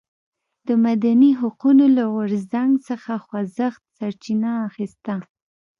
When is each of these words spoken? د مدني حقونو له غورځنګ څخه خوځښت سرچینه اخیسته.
د 0.67 0.69
مدني 0.85 1.31
حقونو 1.39 1.85
له 1.97 2.03
غورځنګ 2.13 2.71
څخه 2.87 3.11
خوځښت 3.25 3.81
سرچینه 3.97 4.51
اخیسته. 4.69 5.13